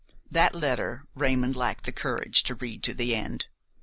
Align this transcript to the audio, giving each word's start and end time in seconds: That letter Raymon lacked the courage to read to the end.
That 0.31 0.55
letter 0.55 1.05
Raymon 1.13 1.51
lacked 1.53 1.83
the 1.83 1.91
courage 1.91 2.41
to 2.45 2.55
read 2.55 2.81
to 2.85 2.95
the 2.95 3.13
end. 3.15 3.45